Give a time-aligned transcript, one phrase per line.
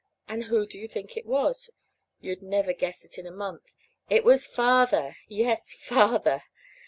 [0.27, 1.69] And who do you think it was?
[2.19, 3.75] You'd never guess it in a month.
[4.09, 5.17] It was Father.
[5.27, 6.41] Yes, FATHER!